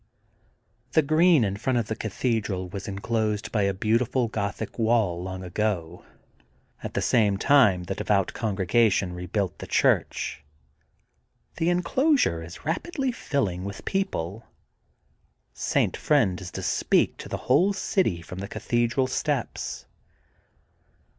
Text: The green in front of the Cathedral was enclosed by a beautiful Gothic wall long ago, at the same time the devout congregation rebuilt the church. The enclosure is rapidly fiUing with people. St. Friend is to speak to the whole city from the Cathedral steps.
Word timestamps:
The 0.93 1.03
green 1.03 1.43
in 1.43 1.57
front 1.57 1.77
of 1.77 1.85
the 1.85 1.95
Cathedral 1.95 2.67
was 2.69 2.87
enclosed 2.87 3.51
by 3.51 3.61
a 3.61 3.71
beautiful 3.71 4.29
Gothic 4.29 4.79
wall 4.79 5.21
long 5.21 5.43
ago, 5.43 6.03
at 6.81 6.95
the 6.95 7.03
same 7.03 7.37
time 7.37 7.83
the 7.83 7.93
devout 7.93 8.33
congregation 8.33 9.13
rebuilt 9.13 9.59
the 9.59 9.67
church. 9.67 10.43
The 11.57 11.69
enclosure 11.69 12.41
is 12.41 12.65
rapidly 12.65 13.11
fiUing 13.11 13.61
with 13.61 13.85
people. 13.85 14.43
St. 15.53 15.95
Friend 15.95 16.41
is 16.41 16.49
to 16.53 16.63
speak 16.63 17.17
to 17.17 17.29
the 17.29 17.37
whole 17.45 17.71
city 17.71 18.23
from 18.23 18.39
the 18.39 18.47
Cathedral 18.47 19.05
steps. 19.05 19.85